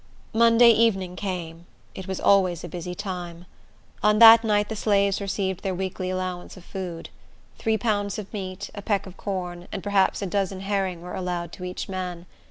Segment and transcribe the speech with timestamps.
[0.33, 1.67] Monday evening came.
[1.93, 3.45] It was always a busy time.
[4.01, 7.11] On that night the slaves received their weekly allowance of food.
[7.59, 11.51] Three pounds of meat, a peck of corn, and perhaps a dozen herring were allowed
[11.51, 12.25] to each man.